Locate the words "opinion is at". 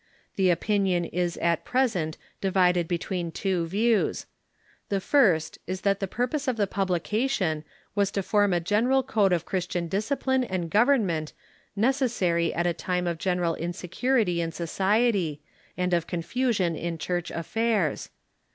0.49-1.63